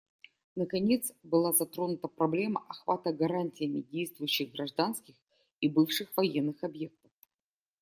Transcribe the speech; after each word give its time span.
Наконец, 0.59 1.11
была 1.21 1.51
затронута 1.53 2.07
проблема 2.07 2.65
охвата 2.69 3.13
гарантиями 3.13 3.81
действующих 3.81 4.51
гражданских 4.51 5.13
и 5.59 5.69
бывших 5.69 6.17
военных 6.17 6.63
объектов. 6.63 7.11